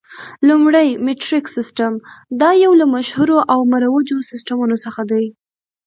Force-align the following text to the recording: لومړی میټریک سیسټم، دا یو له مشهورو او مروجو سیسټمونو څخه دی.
لومړی 0.47 0.87
میټریک 1.05 1.45
سیسټم، 1.57 1.93
دا 2.41 2.49
یو 2.63 2.71
له 2.81 2.85
مشهورو 2.95 3.37
او 3.53 3.59
مروجو 3.71 4.17
سیسټمونو 4.31 4.75
څخه 4.85 5.01
دی. 5.11 5.25